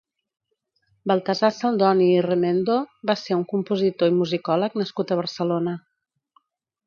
[1.09, 2.77] Baltasar Saldoni i Remendo
[3.11, 5.77] va ser un compositor i musicòleg nascut a Barcelona.